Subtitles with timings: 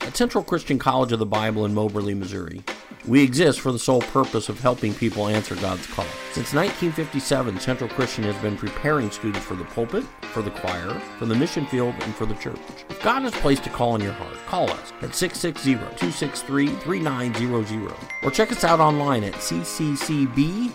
[0.00, 2.62] At Central Christian College of the Bible in Moberly, Missouri,
[3.06, 6.06] we exist for the sole purpose of helping people answer God's call.
[6.32, 11.26] Since 1957, Central Christian has been preparing students for the pulpit, for the choir, for
[11.26, 12.58] the mission field, and for the church.
[12.88, 18.50] If God has placed a call in your heart, call us at 660-263-3900 or check
[18.52, 20.72] us out online at cccb.edu.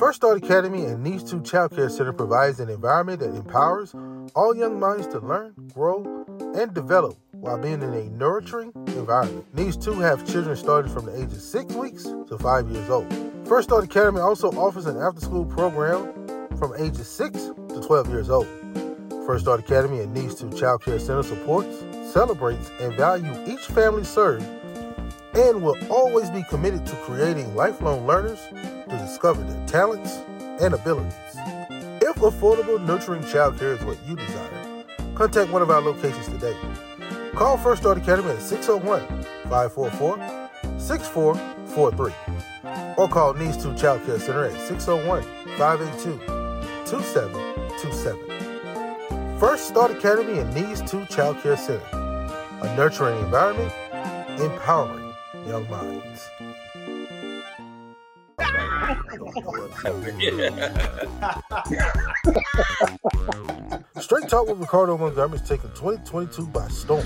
[0.00, 3.94] First Start Academy and Needs 2 Child Care Center provides an environment that empowers
[4.34, 6.24] all young minds to learn, grow,
[6.56, 9.44] and develop while being in a nurturing environment.
[9.54, 13.12] Needs 2 have children starting from the age of 6 weeks to 5 years old.
[13.46, 16.06] First Start Academy also offers an after-school program
[16.56, 18.48] from ages 6 to 12 years old.
[19.26, 24.04] First Start Academy and Needs 2 Child Care Center supports, celebrates, and values each family
[24.04, 24.46] served
[25.34, 28.40] and will always be committed to creating lifelong learners
[29.10, 30.22] discover their talents
[30.60, 31.12] and abilities.
[32.00, 34.84] If affordable, nurturing childcare is what you desire,
[35.16, 36.56] contact one of our locations today.
[37.34, 39.00] Call First Start Academy at 601
[39.50, 40.16] 544
[40.78, 42.12] 6443
[42.96, 45.24] or call Needs 2 Child Care Center at 601
[45.58, 46.16] 582
[46.86, 49.40] 2727.
[49.40, 51.82] First Start Academy and Needs 2 Child Care Center,
[52.62, 53.72] a nurturing environment,
[54.40, 55.12] empowering
[55.48, 56.30] young minds.
[64.00, 67.04] Straight Talk with Ricardo Montgomery is taking 2022 by storm.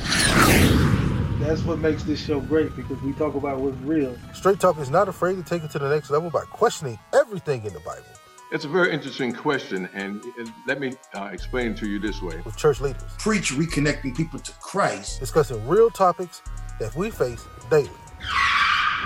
[1.40, 4.16] That's what makes this show great because we talk about what's real.
[4.32, 7.64] Straight Talk is not afraid to take it to the next level by questioning everything
[7.64, 8.04] in the Bible
[8.52, 10.22] It's a very interesting question, and
[10.68, 12.40] let me uh, explain to you this way.
[12.44, 15.18] with church leaders, preach reconnecting people to Christ.
[15.18, 16.42] discussing real topics
[16.78, 17.90] that we face daily.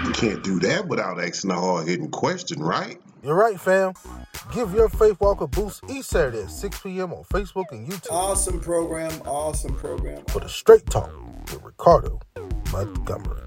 [0.04, 3.00] You can't do that without asking a hard hitting question, right?
[3.22, 3.94] You're right, fam.
[4.54, 7.12] Give your faith walk a boost each Saturday at 6 p.m.
[7.12, 10.24] on Facebook and YouTube Awesome program, awesome program.
[10.28, 11.10] for the Straight Talk
[11.50, 12.20] with Ricardo
[12.72, 13.42] Montgomery.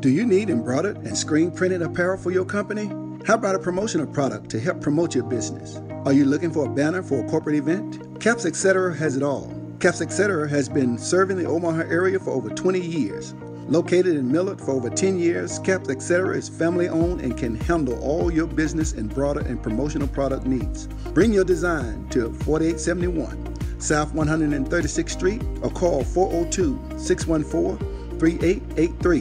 [0.00, 2.86] Do you need embroidered and screen printed apparel for your company?
[3.26, 5.80] How about a promotional product to help promote your business?
[6.04, 8.20] Are you looking for a banner for a corporate event?
[8.20, 8.94] Caps Etc.
[8.96, 9.52] has it all.
[9.86, 10.48] Caps Etc.
[10.48, 13.34] has been serving the Omaha area for over 20 years.
[13.68, 16.36] Located in Millard for over 10 years, Caps Etc.
[16.36, 20.88] is family owned and can handle all your business and broader and promotional product needs.
[21.14, 29.20] Bring your design to 4871 South 136th Street or call 402 614 3883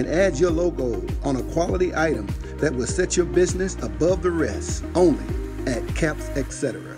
[0.00, 4.30] and add your logo on a quality item that will set your business above the
[4.30, 5.26] rest only
[5.66, 6.93] at Caps Etc.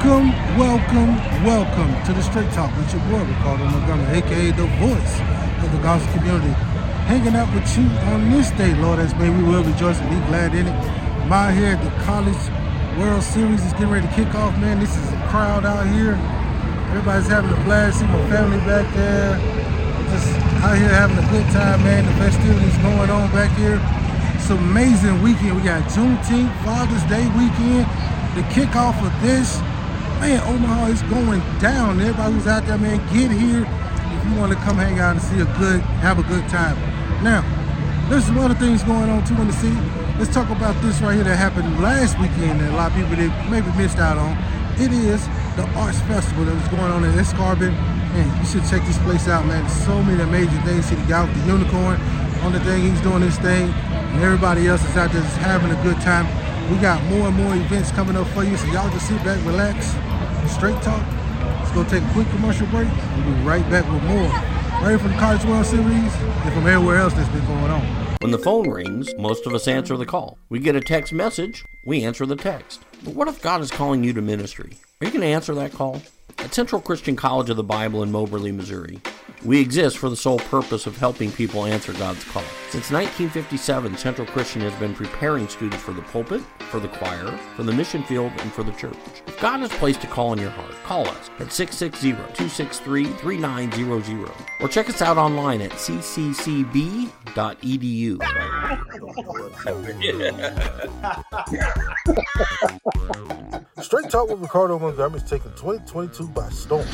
[0.00, 5.20] Welcome, welcome, welcome to the Straight Talk with your boy Ricardo Montgomery, aka the voice
[5.60, 6.56] of the gospel community.
[7.04, 10.16] Hanging out with you on this day, Lord, as may we will rejoice and be
[10.32, 10.72] glad in it.
[10.72, 12.40] I'm out here at the College
[12.96, 14.80] World Series is getting ready to kick off, man.
[14.80, 16.16] This is a crowd out here.
[16.96, 18.00] Everybody's having a blast.
[18.00, 19.36] See my family back there.
[20.16, 20.32] Just
[20.64, 22.08] out here having a good time, man.
[22.08, 23.76] The festivities going on back here.
[24.32, 25.56] It's an amazing weekend.
[25.56, 27.84] We got Juneteenth, Father's Day weekend.
[28.32, 29.60] The kickoff of this,
[30.20, 31.98] man, Omaha is going down.
[32.00, 35.22] Everybody who's out there, man, get here if you want to come hang out and
[35.22, 36.76] see a good, have a good time.
[37.24, 37.40] Now,
[38.08, 39.80] there's some other things going on too in the city.
[40.18, 43.16] Let's talk about this right here that happened last weekend that a lot of people
[43.16, 44.36] that maybe missed out on.
[44.76, 45.24] It is
[45.56, 47.72] the Arts Festival that was going on in Aksarben.
[48.12, 49.68] Man, you should check this place out, man.
[49.68, 50.84] So many amazing things.
[50.86, 52.00] See the guy with the unicorn
[52.42, 55.70] on the thing, he's doing his thing, and everybody else is out there just having
[55.70, 56.24] a good time.
[56.70, 59.44] We got more and more events coming up for you, so y'all just sit back,
[59.44, 59.94] relax,
[60.50, 61.04] straight talk.
[61.58, 62.88] Let's go take a quick commercial break.
[63.16, 64.28] We'll be right back with more.
[64.82, 67.82] Right from the College World Series and from everywhere else that's been going on.
[68.20, 70.38] When the phone rings, most of us answer the call.
[70.48, 72.82] We get a text message, we answer the text.
[73.04, 74.72] But what if God is calling you to ministry?
[75.00, 76.02] Are you going to answer that call?
[76.42, 78.98] At Central Christian College of the Bible in Moberly, Missouri,
[79.44, 82.42] we exist for the sole purpose of helping people answer God's call.
[82.70, 86.40] Since 1957, Central Christian has been preparing students for the pulpit,
[86.70, 88.96] for the choir, for the mission field, and for the church.
[89.26, 94.88] If God has placed a call in your heart, call us at 660-263-3900 or check
[94.88, 97.10] us out online at cccb.edu.
[103.82, 106.86] Straight Talk with Ricardo Montgomery is taking 2022 by storm.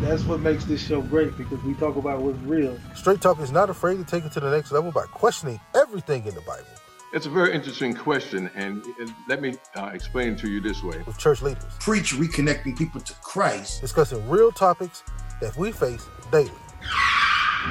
[0.00, 2.76] That's what makes this show great because we talk about what's real.
[2.94, 6.26] Straight Talk is not afraid to take it to the next level by questioning everything
[6.26, 6.66] in the Bible
[7.12, 8.84] It's a very interesting question, and
[9.28, 11.00] let me uh, explain to you this way.
[11.06, 13.80] with church leaders, Preach reconnecting people to Christ.
[13.80, 15.02] discussing real topics
[15.40, 16.50] that we face daily.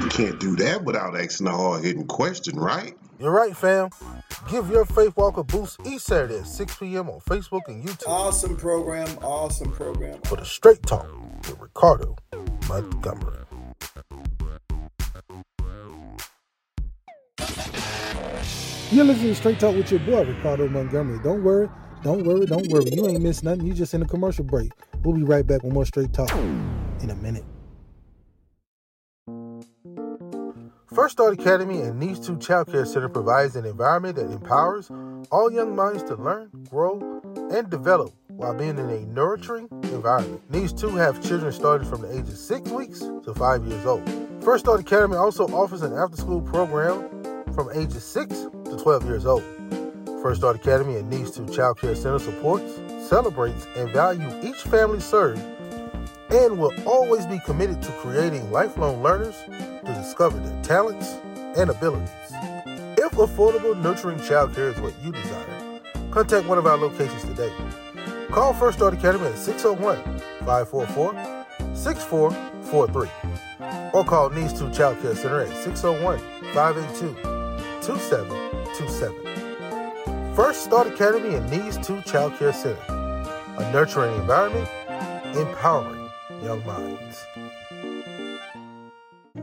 [0.01, 2.95] You can't do that without asking a hard hitting question, right?
[3.23, 3.89] You're right, fam.
[4.51, 7.09] Give your faith walk a boost each Saturday at 6 p.m.
[7.09, 9.07] on Facebook and YouTube Awesome program.
[9.19, 10.19] Awesome program.
[10.25, 12.17] for the Straight Talk with Ricardo
[12.67, 13.37] Montgomery.
[18.91, 21.19] You're listening to Straight Talk with your boy, Ricardo Montgomery.
[21.23, 21.69] Don't worry,
[22.03, 22.89] don't worry, don't worry.
[22.91, 23.65] You ain't missed nothing.
[23.65, 24.73] You just in a commercial break.
[25.01, 27.45] We'll be right back with more Straight Talk in a minute.
[30.93, 34.91] First Start Academy and Needs 2 Child Care Center provides an environment that empowers
[35.31, 36.99] all young minds to learn, grow,
[37.51, 40.47] and develop while being in a nurturing environment.
[40.51, 44.07] Needs 2 have children starting from the age of 6 weeks to 5 years old.
[44.43, 47.09] First Start Academy also offers an after school program
[47.55, 49.43] from ages 6 to 12 years old.
[50.21, 52.79] First Start Academy and Needs 2 Child Care Center supports,
[53.09, 55.41] celebrates, and values each family served
[56.33, 61.19] and will always be committed to creating lifelong learners to discover their talents
[61.55, 62.09] and abilities.
[62.97, 67.53] If affordable, nurturing childcare is what you desire, contact one of our locations today.
[68.29, 70.01] Call First Start Academy at 601
[70.39, 71.13] 544
[71.75, 73.09] 6443
[73.93, 76.17] or call Needs 2 Child Care Center at 601
[76.53, 77.13] 582
[77.85, 80.35] 2727.
[80.35, 82.81] First Start Academy and Needs 2 Child Care Center,
[83.59, 84.67] a nurturing environment,
[85.35, 86.02] empowering
[86.43, 87.25] young minds.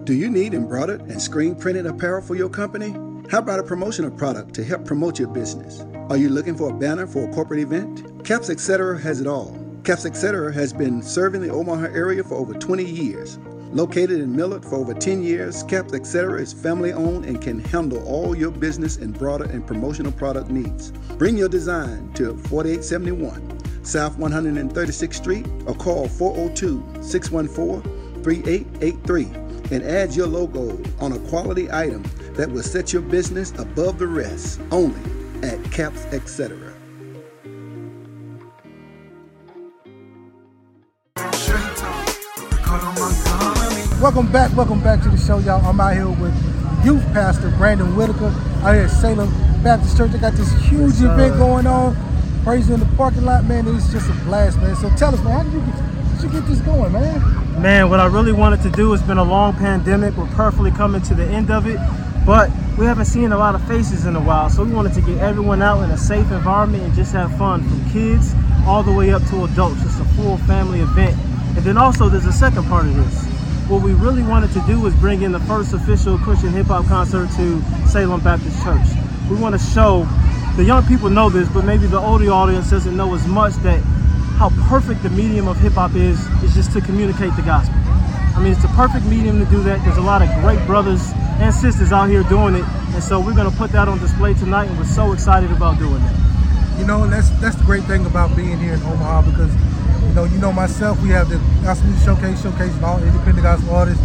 [0.04, 2.94] Do you need embroidered and screen printed apparel for your company?
[3.30, 5.84] How about a promotional product to help promote your business?
[6.10, 8.24] Are you looking for a banner for a corporate event?
[8.24, 8.98] Caps Etc.
[8.98, 9.56] has it all.
[9.84, 10.52] Caps Etc.
[10.52, 13.38] has been serving the Omaha area for over 20 years.
[13.72, 16.40] Located in Millard for over 10 years, Caps Etc.
[16.40, 20.90] is family owned and can handle all your business and broader and promotional product needs.
[21.18, 29.24] Bring your design to 4871 South 136th Street or call 402 614 3883
[29.70, 32.02] and add your logo on a quality item
[32.34, 35.00] that will set your business above the rest only
[35.42, 36.56] at Caps Etc.
[41.32, 42.06] Straight talk.
[42.50, 44.00] Ricardo Montgomery.
[44.00, 45.64] Welcome back, welcome back to the show, y'all.
[45.64, 46.34] I'm out here with
[46.84, 49.30] youth pastor Brandon Whitaker out here at Salem
[49.62, 50.10] Baptist Church.
[50.10, 51.96] They got this huge event going on.
[52.44, 53.68] Praise in the parking lot, man.
[53.68, 54.74] It's just a blast, man.
[54.76, 57.60] So tell us, man, how did you get, did you get this going, man?
[57.60, 60.16] Man, what I really wanted to do, it's been a long pandemic.
[60.16, 61.78] We're perfectly coming to the end of it,
[62.24, 64.48] but we haven't seen a lot of faces in a while.
[64.48, 67.62] So we wanted to get everyone out in a safe environment and just have fun
[67.68, 68.34] from kids
[68.66, 69.84] all the way up to adults.
[69.84, 71.18] It's a full family event.
[71.56, 73.26] And then also there's a second part of this.
[73.68, 76.86] What we really wanted to do was bring in the first official Christian hip hop
[76.86, 78.88] concert to Salem Baptist Church.
[79.28, 80.08] We want to show
[80.56, 83.80] the young people know this, but maybe the older audience doesn't know as much that
[84.38, 87.74] how perfect the medium of hip hop is, is just to communicate the gospel.
[88.34, 89.84] I mean, it's the perfect medium to do that.
[89.84, 92.64] There's a lot of great brothers and sisters out here doing it.
[92.94, 95.78] And so we're going to put that on display tonight, and we're so excited about
[95.78, 96.78] doing that.
[96.78, 99.52] You know, that's that's the great thing about being here in Omaha because,
[100.08, 104.02] you know, you know myself, we have the Gospel Showcase, showcasing all independent gospel artists.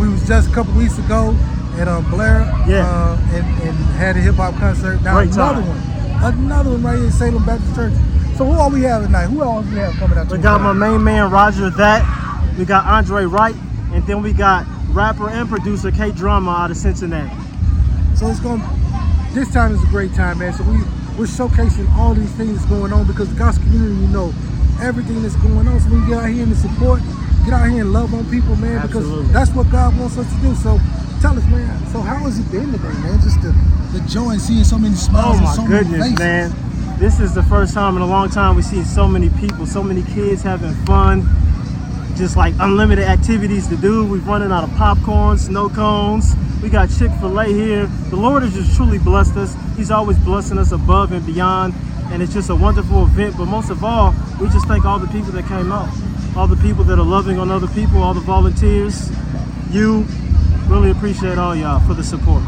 [0.00, 1.36] We was just a couple weeks ago
[1.78, 2.86] at um, Blair Yeah.
[2.88, 5.00] uh, and, and had a hip hop concert.
[5.02, 5.68] Now Great another time.
[5.68, 7.92] one, another one right here at Salem Baptist Church.
[8.36, 9.26] So who all we have tonight?
[9.26, 10.30] Who all we have coming out?
[10.30, 12.04] We got my main man, Roger That.
[12.58, 13.54] We got Andre Wright.
[13.92, 17.34] And then we got rapper and producer K Drama out of Cincinnati.
[18.14, 18.60] So it's going.
[18.60, 18.66] to
[19.34, 20.52] This time is a great time, man.
[20.52, 20.78] So we
[21.16, 24.34] we're showcasing all these things that's going on because the gospel community, you know,
[24.82, 25.80] everything that's going on.
[25.80, 27.00] So we get out here and support,
[27.46, 29.22] get out here and love on people, man, Absolutely.
[29.24, 30.54] because that's what God wants us to do.
[30.56, 30.78] So
[31.20, 31.86] tell us, man.
[31.88, 33.20] So how has it been today, man?
[33.20, 33.52] Just the,
[33.92, 36.18] the joy and seeing so many smiles Oh my so many goodness, faces.
[36.18, 36.98] man.
[36.98, 39.82] This is the first time in a long time we've seen so many people, so
[39.82, 41.28] many kids having fun,
[42.16, 44.06] just like unlimited activities to do.
[44.06, 46.34] We're running out of popcorn, snow cones.
[46.62, 47.86] We got Chick fil A here.
[48.08, 49.54] The Lord has just truly blessed us.
[49.76, 51.74] He's always blessing us above and beyond.
[52.10, 53.36] And it's just a wonderful event.
[53.36, 55.88] But most of all, we just thank all the people that came out.
[56.34, 59.10] all the people that are loving on other people, all the volunteers.
[59.70, 60.06] You
[60.68, 62.42] really appreciate all y'all for the support.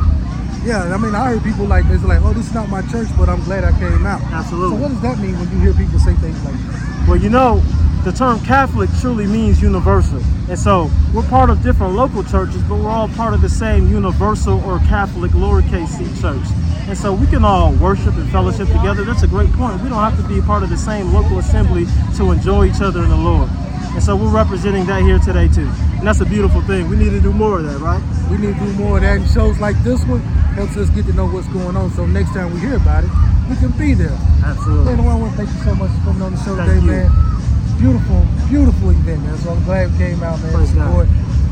[0.64, 3.08] Yeah, I mean, I heard people like this, like, oh, this is not my church,
[3.16, 4.20] but I'm glad I came out.
[4.32, 4.76] Absolutely.
[4.76, 7.06] So what does that mean when you hear people say things like that?
[7.08, 7.62] Well, you know,
[8.04, 10.20] the term Catholic truly means universal.
[10.48, 13.88] And so we're part of different local churches, but we're all part of the same
[13.88, 16.46] universal or Catholic lowercase c church.
[16.88, 19.04] And so we can all worship and fellowship together.
[19.04, 19.80] That's a great point.
[19.82, 23.02] We don't have to be part of the same local assembly to enjoy each other
[23.02, 23.48] in the Lord.
[23.94, 25.70] And so we're representing that here today too.
[25.98, 26.88] And that's a beautiful thing.
[26.88, 28.02] We need to do more of that, right?
[28.30, 29.18] We need to do more of that.
[29.18, 30.20] And shows like this one
[30.54, 31.90] helps us get to know what's going on.
[31.92, 33.10] So next time we hear about it,
[33.50, 34.16] we can be there.
[34.44, 34.94] Absolutely.
[34.94, 36.80] Man, I want to thank you so much for coming on the show Thank today,
[36.86, 36.90] you.
[36.92, 37.78] man.
[37.78, 39.38] Beautiful, beautiful event, man.
[39.38, 40.52] So I'm glad we came out, man.
[40.52, 40.86] to Praise God.
[40.86, 41.08] support.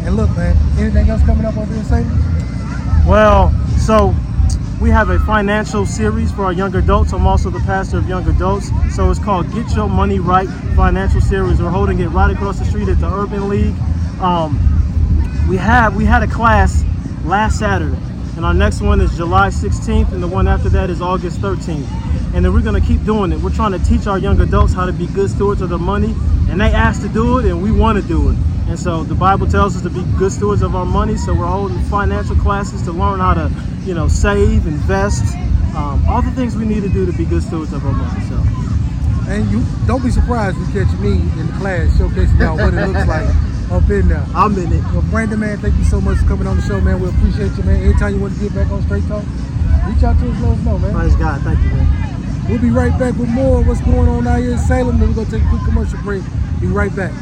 [0.06, 3.06] And look, man, anything else coming up over here, Salem?
[3.06, 4.14] Well, so
[4.80, 7.12] we have a financial series for our young adults.
[7.12, 8.70] I'm also the pastor of young adults.
[8.94, 11.60] So it's called Get Your Money Right Financial Series.
[11.60, 13.74] We're holding it right across the street at the Urban League.
[14.20, 14.58] Um,
[15.46, 16.82] we have we had a class
[17.25, 17.99] last Saturday,
[18.37, 21.87] and our next one is July 16th, and the one after that is August 13th.
[22.35, 23.38] And then we're gonna keep doing it.
[23.40, 26.14] We're trying to teach our young adults how to be good stewards of their money,
[26.49, 28.37] and they asked to do it, and we want to do it.
[28.68, 31.16] And so the Bible tells us to be good stewards of our money.
[31.16, 33.52] So we're holding financial classes to learn how to,
[33.85, 35.37] you know, save, invest,
[35.76, 38.20] um, all the things we need to do to be good stewards of our money.
[38.28, 38.36] So
[39.28, 42.73] And you don't be surprised if you catch me in the class showcasing y'all what
[42.73, 43.28] it looks like
[43.71, 44.25] up in there.
[44.35, 44.83] I'm in it.
[44.92, 47.00] Well, Brandon, man, thank you so much for coming on the show, man.
[47.00, 47.83] We appreciate you, man.
[47.83, 49.25] Anytime you want to get back on Straight Talk,
[49.87, 50.95] reach out to us, let us know, man.
[50.95, 51.42] Praise God.
[51.42, 52.49] Thank you, man.
[52.49, 55.00] We'll be right back with more of what's going on out here in Salem.
[55.00, 56.23] Then we're going to take a quick commercial break.
[56.61, 57.12] Be right back.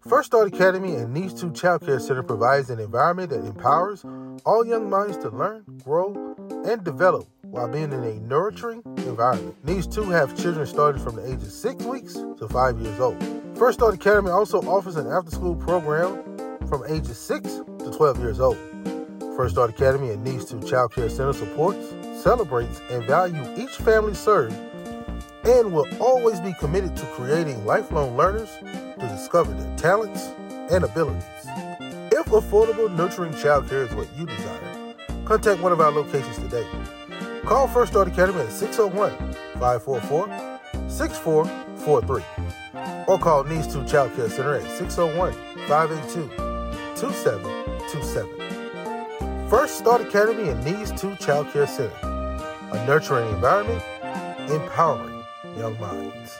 [0.00, 4.04] First Start Academy and Needs 2 Child Care Center provides an environment that empowers
[4.44, 9.54] all young minds to learn, grow, and develop while being in a nurturing environment.
[9.62, 13.22] Needs 2 have children starting from the age of 6 weeks to 5 years old.
[13.58, 16.24] First Start Academy also offers an after-school program
[16.66, 18.56] from ages 6 to 12 years old.
[19.36, 24.14] First Start Academy and Needs 2 Child Care Center supports, celebrates, and values each family
[24.14, 24.56] served
[25.44, 30.30] and will always be committed to creating lifelong learners to discover their talents
[30.70, 31.22] and abilities.
[32.12, 34.94] If affordable, nurturing childcare is what you desire,
[35.26, 36.66] contact one of our locations today.
[37.44, 39.10] Call First Start Academy at 601
[39.58, 40.28] 544
[40.88, 42.22] 6443
[43.08, 45.32] or call Needs 2 Child Care Center at 601
[45.66, 46.28] 582
[46.96, 49.48] 2727.
[49.50, 51.92] First Start Academy and Needs 2 Child Care Center,
[52.72, 53.82] a nurturing environment,
[54.48, 55.24] empowering
[55.56, 56.38] young minds.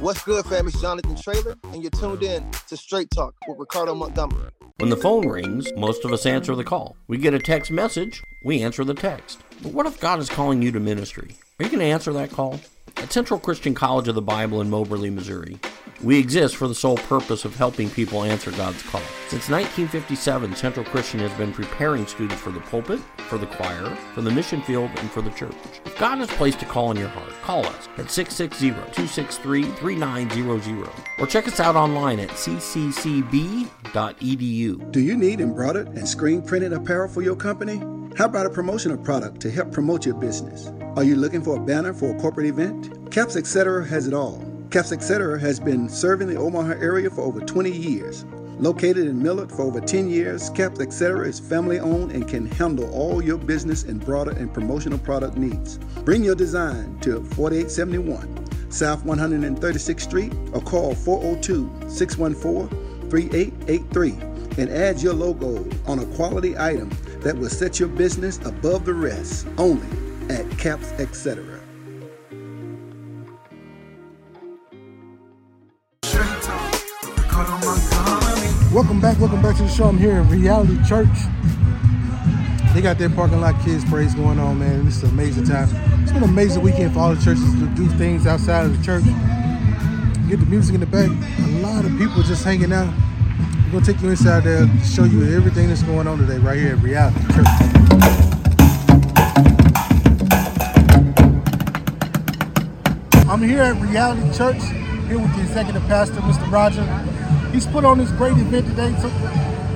[0.00, 0.68] What's good, fam?
[0.68, 4.50] It's Jonathan Traylor, and you're tuned in to Straight Talk with Ricardo Montgomery.
[4.76, 6.96] When the phone rings, most of us answer the call.
[7.08, 9.40] We get a text message, we answer the text.
[9.60, 11.34] But what if God is calling you to ministry?
[11.58, 12.60] Are you going to answer that call?
[13.00, 15.56] At Central Christian College of the Bible in Moberly, Missouri,
[16.02, 19.00] we exist for the sole purpose of helping people answer God's call.
[19.28, 24.22] Since 1957, Central Christian has been preparing students for the pulpit, for the choir, for
[24.22, 25.54] the mission field, and for the church.
[25.84, 30.90] If God has placed a call in your heart, call us at 660-263-3900
[31.20, 33.70] or check us out online at cccb.edu.
[34.90, 37.76] Do you need embroidered and screen printed apparel for your company?
[38.16, 40.72] How about a promotional product to help promote your business?
[40.98, 43.12] Are you looking for a banner for a corporate event?
[43.12, 43.86] Caps Etc.
[43.86, 44.44] has it all.
[44.72, 45.38] Caps Etc.
[45.38, 48.24] has been serving the Omaha area for over 20 years.
[48.58, 51.24] Located in Millard for over 10 years, Caps Etc.
[51.24, 55.78] is family owned and can handle all your business and broader and promotional product needs.
[56.04, 64.10] Bring your design to 4871 South 136th Street or call 402 614 3883
[64.60, 66.90] and add your logo on a quality item
[67.20, 71.44] that will set your business above the rest only at Caps Etc.
[78.72, 79.84] Welcome back, welcome back to the show.
[79.84, 81.08] I'm here in Reality Church.
[82.74, 84.84] They got their parking lot kids praise going on, man.
[84.84, 85.68] This is an amazing time.
[86.02, 88.84] It's been an amazing weekend for all the churches to do things outside of the
[88.84, 89.04] church.
[90.28, 91.08] Get the music in the back.
[91.08, 92.92] A lot of people just hanging out.
[93.66, 96.76] We're gonna take you inside there show you everything that's going on today, right here
[96.76, 98.37] at Reality Church.
[103.38, 104.60] I'm here at Reality Church,
[105.06, 106.50] here with the executive pastor, Mr.
[106.50, 106.82] Roger.
[107.52, 108.92] He's put on this great event today.
[109.00, 109.08] So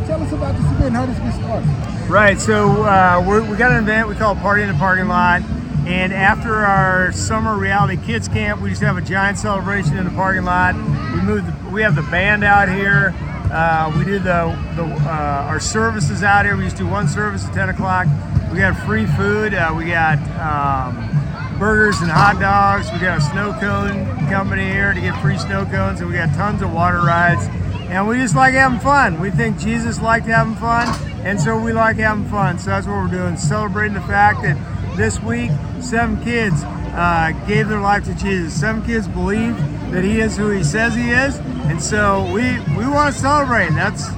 [0.04, 2.10] tell us about this event, how does this get started.
[2.10, 5.42] Right, so uh, we got an event we call Party in the Parking Lot.
[5.86, 10.10] And after our summer reality kids camp, we just have a giant celebration in the
[10.10, 10.74] parking lot.
[10.74, 13.14] We moved, the, we have the band out here.
[13.52, 16.56] Uh, we do the, the uh, our services out here.
[16.56, 18.08] We just do one service at 10 o'clock.
[18.52, 19.54] We got free food.
[19.54, 21.21] Uh, we got um,
[21.62, 22.90] burgers and hot dogs.
[22.92, 26.34] We got a snow cone company here to get free snow cones, and we got
[26.34, 27.46] tons of water rides.
[27.88, 29.20] And we just like having fun.
[29.20, 30.88] We think Jesus liked having fun,
[31.24, 32.58] and so we like having fun.
[32.58, 34.56] So that's what we're doing, celebrating the fact that
[34.96, 38.58] this week seven kids uh, gave their life to Jesus.
[38.58, 39.56] Seven kids believe
[39.92, 41.36] that He is who He says He is,
[41.70, 43.68] and so we we want to celebrate.
[43.68, 44.08] That's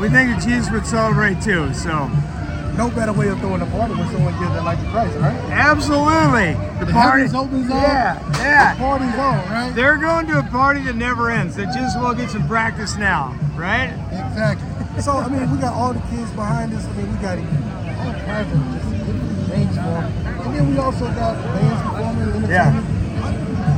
[0.00, 1.72] we think that Jesus would celebrate too.
[1.74, 2.10] So
[2.78, 5.34] no better way of throwing a party when someone gives life to Christ, right?
[5.50, 6.54] Absolutely.
[6.78, 7.82] The, the party opens up.
[7.82, 8.74] Yeah, yeah.
[8.74, 9.72] The party's on, right?
[9.74, 11.56] They're going to a party that never ends.
[11.56, 13.90] They just will get some practice now, right?
[14.14, 15.02] Exactly.
[15.02, 16.86] so I mean, we got all the kids behind us.
[16.86, 19.98] I mean, we got all kinds of just things for.
[20.46, 22.48] And then we also got the bands performing, entertainment.
[22.48, 22.80] Yeah.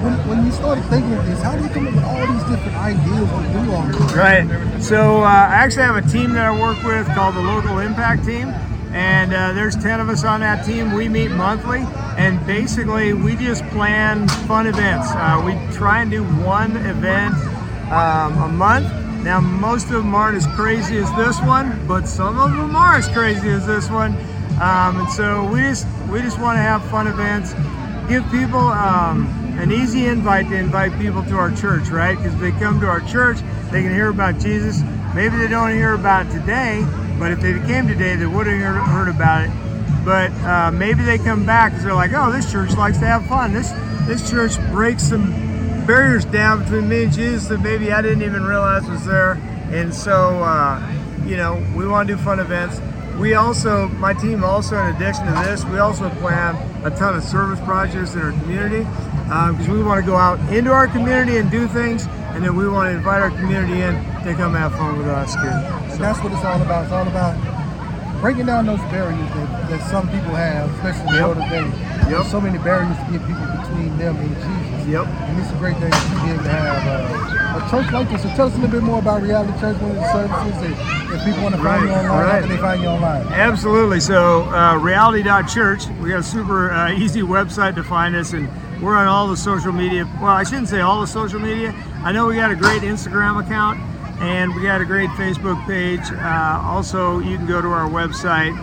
[0.05, 2.45] When, when, you started thinking of this, how do you come up with all these
[2.45, 4.13] different ideas to do all this?
[4.15, 4.83] Right.
[4.83, 8.25] So uh, I actually have a team that I work with called the Local Impact
[8.27, 8.55] Team
[8.93, 10.93] and uh, there's 10 of us on that team.
[10.93, 11.81] We meet monthly,
[12.19, 15.09] and basically we just plan fun events.
[15.13, 17.35] Uh, we try and do one event
[17.93, 18.87] um, a month.
[19.25, 22.97] Now, most of them aren't as crazy as this one, but some of them are
[22.97, 24.17] as crazy as this one.
[24.61, 27.55] Um, and so we just we just want to have fun events,
[28.09, 29.27] give people um,
[29.59, 32.17] an easy invite to invite people to our church, right?
[32.17, 33.39] Because they come to our church,
[33.71, 34.83] they can hear about Jesus.
[35.15, 36.85] Maybe they don't hear about today,
[37.21, 40.05] but if they came today, they would have heard about it.
[40.07, 43.27] But uh, maybe they come back because they're like, oh, this church likes to have
[43.27, 43.53] fun.
[43.53, 43.71] This
[44.07, 45.31] this church breaks some
[45.87, 49.33] barriers down between me and Jesus that maybe I didn't even realize was there.
[49.71, 50.81] And so, uh,
[51.27, 52.81] you know, we want to do fun events.
[53.19, 57.23] We also, my team also, in addition to this, we also plan a ton of
[57.23, 58.85] service projects in our community
[59.25, 62.57] because um, we want to go out into our community and do things, and then
[62.57, 65.35] we want to invite our community in to come have fun with us.
[65.35, 65.90] So.
[66.01, 66.85] And that's what it's all about.
[66.85, 67.37] It's all about
[68.23, 71.69] breaking down those barriers that, that some people have, especially in the older days.
[71.77, 72.09] Yep.
[72.09, 74.89] There's so many barriers to get people between them and Jesus.
[74.89, 75.05] Yep.
[75.05, 78.23] And it's a great thing to be able to have uh, a church like this.
[78.23, 81.13] So tell us a little bit more about Reality Church, one of the services that
[81.13, 82.33] if people want to find right, you online, right.
[82.33, 83.27] how can they find you online?
[83.29, 84.01] Absolutely.
[84.01, 88.49] So uh, reality.church, we got a super uh, easy website to find us and
[88.81, 90.09] we're on all the social media.
[90.17, 91.75] Well, I shouldn't say all the social media.
[92.03, 93.79] I know we got a great Instagram account
[94.21, 96.13] and we got a great Facebook page.
[96.13, 98.57] Uh, also, you can go to our website.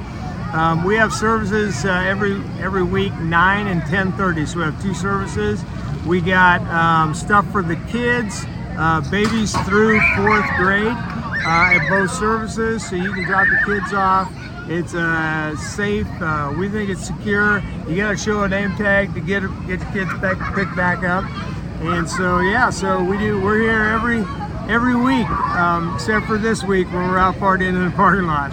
[0.54, 4.48] Um, we have services uh, every every week, 9 and 10:30.
[4.48, 5.63] So we have two services.
[6.06, 8.46] We got um, stuff for the kids,
[8.78, 12.88] uh, babies through fourth grade, uh, at both services.
[12.88, 14.32] So you can drop the kids off.
[14.70, 16.08] It's uh, safe.
[16.22, 17.62] Uh, we think it's secure.
[17.88, 21.04] You got to show a name tag to get get your kids back picked back
[21.04, 21.26] up.
[21.82, 23.41] And so yeah, so we do.
[23.41, 24.24] We're here every
[24.69, 28.51] every week, um, except for this week when we're out partying in the parking lot.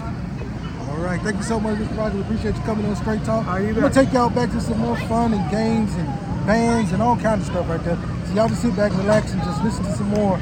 [0.89, 1.97] All right, thank you so much, Mr.
[1.97, 2.17] Roger.
[2.17, 3.45] We appreciate you coming on Straight Talk.
[3.61, 6.07] You I'm gonna take y'all back to some more fun and games and
[6.47, 7.99] bands and all kinds of stuff right there.
[8.27, 10.39] So y'all just sit back, relax, and just listen to some more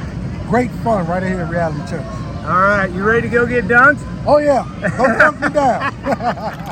[0.48, 2.06] great fun right here at Reality Church.
[2.42, 4.00] All right, you ready to go get dunked?
[4.26, 6.68] Oh yeah, go dunk me down.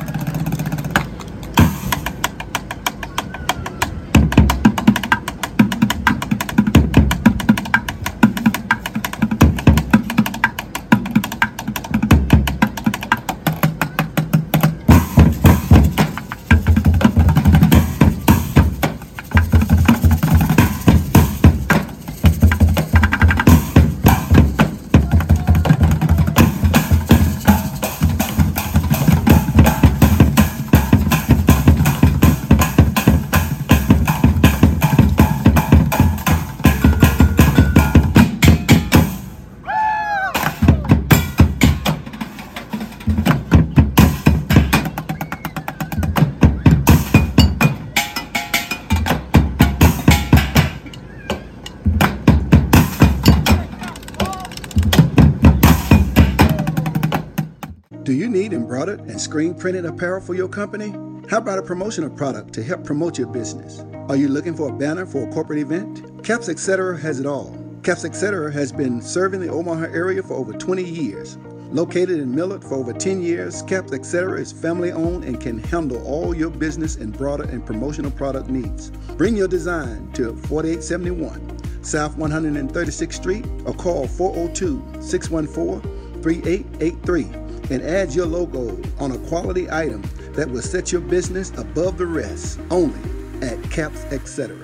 [59.31, 60.89] screen printed apparel for your company?
[61.29, 63.79] How about a promotional product to help promote your business?
[64.09, 66.21] Are you looking for a banner for a corporate event?
[66.21, 66.97] Caps Etc.
[66.99, 67.57] has it all.
[67.81, 68.51] Caps Etc.
[68.51, 71.37] has been serving the Omaha area for over 20 years.
[71.71, 74.37] Located in Millard for over 10 years, Caps Etc.
[74.37, 78.89] is family owned and can handle all your business and broader and promotional product needs.
[79.15, 87.40] Bring your design to 4871 South 136th Street or call 402 614 3883
[87.71, 90.01] and add your logo on a quality item
[90.33, 92.99] that will set your business above the rest only
[93.41, 94.55] at Caps Etc.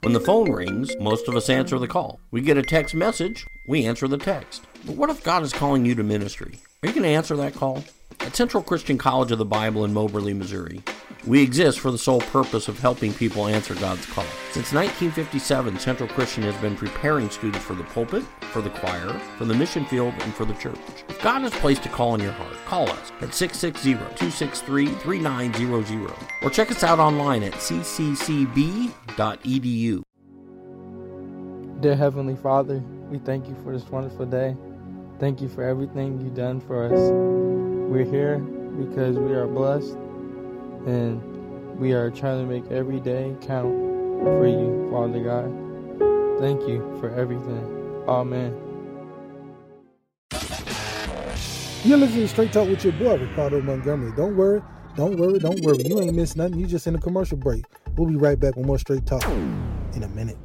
[0.00, 2.20] When the phone rings, most of us answer the call.
[2.30, 4.62] We get a text message, we answer the text.
[4.86, 6.58] But what if God is calling you to ministry?
[6.82, 7.82] Are you going to answer that call?
[8.20, 10.82] at Central Christian College of the Bible in Moberly, Missouri.
[11.26, 14.26] We exist for the sole purpose of helping people answer God's call.
[14.52, 19.08] Since 1957, Central Christian has been preparing students for the pulpit, for the choir,
[19.38, 20.76] for the mission field, and for the church.
[21.08, 26.70] If God has placed a call in your heart, call us at 660-263-3900 or check
[26.70, 28.92] us out online at cccb.edu.
[31.80, 34.54] Dear Heavenly Father, we thank you for this wonderful day.
[35.20, 37.00] Thank you for everything you've done for us.
[37.90, 39.96] We're here because we are blessed
[40.86, 43.72] and we are trying to make every day count
[44.22, 45.70] for you, Father God.
[46.40, 48.04] Thank you for everything.
[48.08, 48.56] Amen.
[51.84, 54.12] You're listening to Straight Talk with your boy, Ricardo Montgomery.
[54.16, 54.62] Don't worry,
[54.96, 55.84] don't worry, don't worry.
[55.84, 56.58] You ain't missed nothing.
[56.58, 57.64] You just in a commercial break.
[57.96, 60.38] We'll be right back with more Straight Talk in a minute.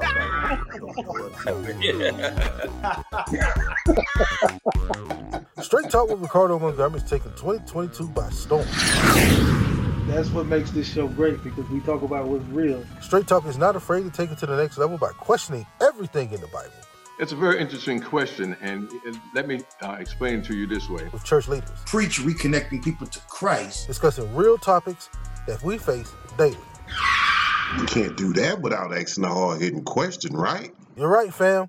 [5.62, 8.66] Straight Talk with Ricardo Montgomery is taking 2022 by storm.
[10.06, 12.84] That's what makes this show great because we talk about what's real.
[13.00, 16.32] Straight Talk is not afraid to take it to the next level by questioning everything
[16.32, 16.72] in the Bible
[17.20, 18.90] It's a very interesting question, and
[19.34, 21.06] let me uh, explain to you this way.
[21.12, 23.86] with church leaders, Preach reconnecting people to Christ.
[23.86, 25.10] discussing real topics
[25.46, 26.56] that we face daily.
[27.78, 30.72] You can't do that without asking a hard hitting question, right?
[31.00, 31.66] You're right, fam.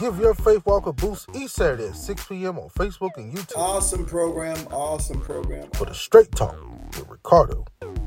[0.00, 2.58] Give your faith walk a boost each Saturday at 6 p.m.
[2.58, 5.68] on Facebook and YouTube Awesome program, awesome program.
[5.74, 6.56] for the Straight Talk
[6.86, 7.66] with Ricardo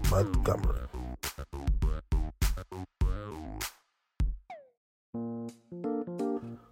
[0.10, 0.80] Montgomery.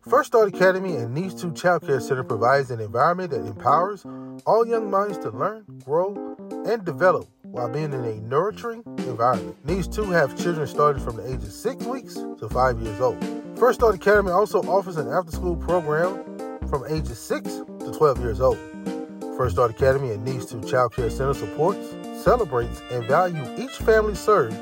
[0.09, 4.07] First Start Academy and Needs 2 Child Care Center provides an environment that empowers
[4.47, 9.63] all young minds to learn, grow, and develop while being in a nurturing environment.
[9.63, 13.43] Needs 2 have children starting from the age of 6 weeks to 5 years old.
[13.63, 16.21] First Start Academy also offers an after school program
[16.67, 18.57] from ages 6 to 12 years old.
[19.37, 24.15] First Start Academy and Needs 2 Child Care Center supports, celebrates, and values each family
[24.15, 24.53] served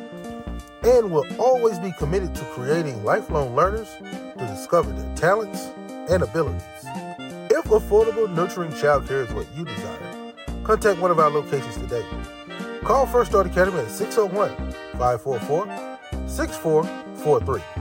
[0.84, 3.88] and will always be committed to creating lifelong learners
[4.38, 5.72] to discover their talents
[6.08, 6.62] and abilities.
[7.50, 10.34] If affordable, nurturing childcare is what you desire,
[10.64, 12.06] contact one of our locations today.
[12.84, 14.56] Call First Start Academy at 601
[15.00, 17.81] 544 6443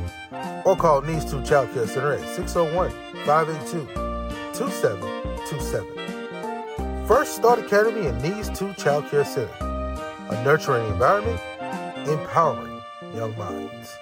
[0.65, 2.91] or call Needs 2 Child Care Center at 601
[3.25, 3.87] 582
[4.55, 7.07] 2727.
[7.07, 9.53] First Start Academy and Needs 2 Child Care Center,
[10.31, 11.41] a nurturing environment,
[12.09, 12.81] empowering
[13.15, 13.97] young minds.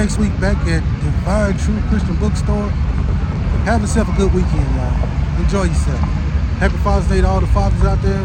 [0.00, 2.70] Next week back at Divine True Christian Bookstore.
[3.68, 5.42] Have yourself a good weekend, y'all.
[5.42, 6.00] Enjoy yourself.
[6.56, 8.22] Happy Father's Day to all the fathers out there.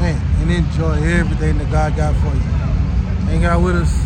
[0.00, 2.40] Man, and enjoy everything that God got for you.
[3.28, 4.02] Hang out with us.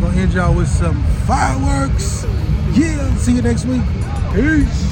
[0.00, 2.24] Gonna end y'all with some fireworks.
[2.72, 3.82] Yeah, see you next week.
[4.32, 4.86] Peace.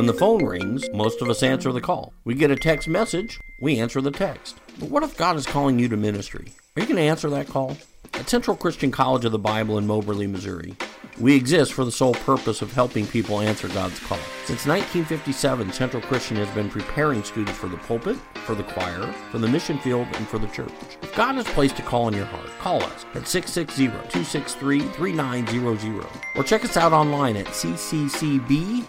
[0.00, 2.14] When the phone rings, most of us answer the call.
[2.24, 4.56] We get a text message, we answer the text.
[4.78, 6.54] But what if God is calling you to ministry?
[6.74, 7.76] Are you going to answer that call?
[8.14, 10.74] at Central Christian College of the Bible in Moberly, Missouri.
[11.20, 14.16] We exist for the sole purpose of helping people answer God's call.
[14.46, 19.36] Since 1957, Central Christian has been preparing students for the pulpit, for the choir, for
[19.36, 20.72] the mission field, and for the church.
[21.02, 26.06] If God has placed a call in your heart, call us at 660-263-3900
[26.36, 28.80] or check us out online at cccb.edu.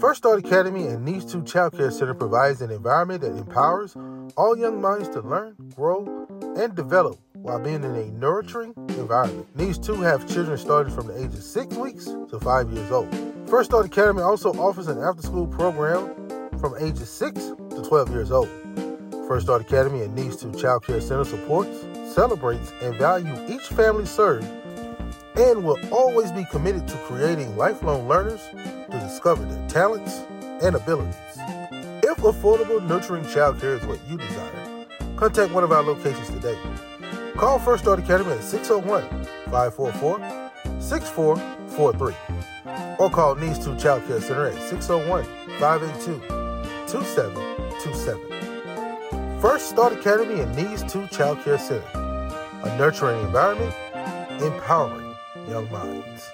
[0.00, 3.94] First Start Academy and Needs 2 Child Care Center provides an environment that empowers
[4.38, 9.46] all young minds to learn, grow, and develop while being in a nurturing environment.
[9.56, 13.08] Needs 2 have children starting from the age of 6 weeks to 5 years old.
[13.48, 16.14] First Start Academy also offers an after school program
[16.58, 17.34] from ages 6
[17.70, 18.48] to 12 years old.
[19.26, 24.06] First Start Academy and Needs 2 Child Care Center supports, celebrates, and values each family
[24.06, 24.46] served
[25.36, 30.24] and will always be committed to creating lifelong learners to discover their talents
[30.62, 31.14] and abilities.
[32.02, 36.58] If affordable, nurturing childcare is what you desire, contact one of our locations today.
[37.40, 39.02] Call First Start Academy at 601
[39.50, 40.20] 544
[40.78, 42.14] 6443
[42.98, 45.24] or call Needs 2 Child Care Center at 601
[45.58, 46.20] 582
[46.86, 49.40] 2727.
[49.40, 51.82] First Start Academy and Needs 2 Child Care Center,
[52.62, 53.74] a nurturing environment,
[54.42, 55.16] empowering
[55.48, 56.30] young minds.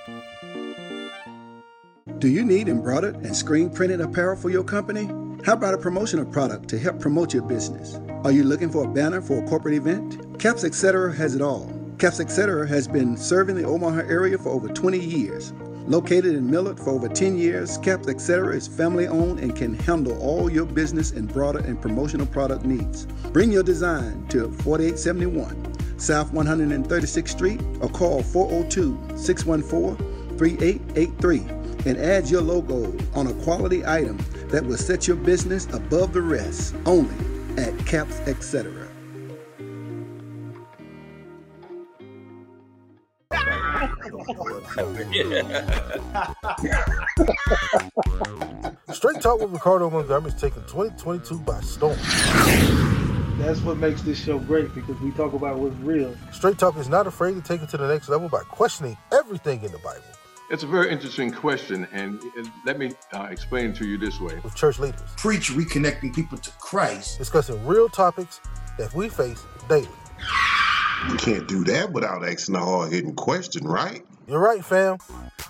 [2.19, 5.09] Do you need embroidered and screen printed apparel for your company?
[5.45, 8.01] How about a promotional product to help promote your business?
[8.25, 10.39] Are you looking for a banner for a corporate event?
[10.41, 11.13] Caps Etc.
[11.15, 11.73] has it all.
[11.99, 12.67] Caps Etc.
[12.67, 15.53] has been serving the Omaha area for over 20 years.
[15.87, 18.57] Located in Millard for over 10 years, Caps Etc.
[18.57, 23.07] is family owned and can handle all your business and broader and promotional product needs.
[23.33, 29.97] Bring your design to 4871 South 136th Street or call 402 614
[30.37, 31.39] 3883
[31.87, 34.19] and add your logo on a quality item
[34.49, 37.15] that will set your business above the rest only
[37.57, 38.73] at Caps Etc.
[48.93, 51.99] Straight Talk with Ricardo Montgomery is taking 2022 by storm.
[53.39, 56.15] That's what makes this show great because we talk about what's real.
[56.33, 59.63] Straight Talk is not afraid to take it to the next level by questioning everything
[59.63, 60.03] in the Bible
[60.49, 62.23] It's a very interesting question, and
[62.65, 64.39] let me uh, explain to you this way.
[64.45, 67.19] with church leaders, Preach reconnecting people to Christ.
[67.19, 68.41] discussing real topics
[68.79, 69.89] that we face daily.
[71.11, 74.05] You can't do that without asking a hard hitting question, right?
[74.29, 74.99] You're right, fam.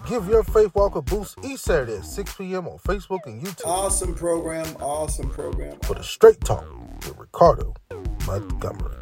[0.09, 2.67] Give your faith walk a boost each Saturday at 6 p.m.
[2.67, 4.67] on Facebook and YouTube Awesome program.
[4.81, 5.79] Awesome program.
[5.83, 6.65] for the Straight Talk
[7.05, 7.75] with Ricardo
[8.27, 8.97] Montgomery.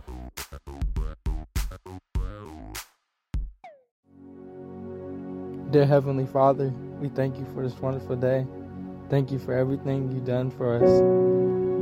[5.75, 8.47] Dear Heavenly Father, we thank you for this wonderful day.
[9.11, 10.89] Thank you for everything you've done for us.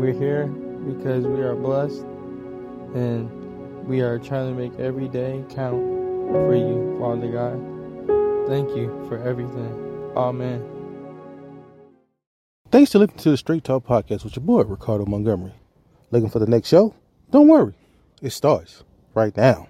[0.00, 2.00] We're here because we are blessed
[2.94, 5.82] and we are trying to make every day count
[6.30, 8.48] for you, Father God.
[8.48, 10.10] Thank you for everything.
[10.16, 10.64] Amen.
[12.70, 15.52] Thanks for listening to the Straight Talk podcast with your boy, Ricardo Montgomery.
[16.10, 16.94] Looking for the next show?
[17.30, 17.74] Don't worry,
[18.22, 19.68] it starts right now.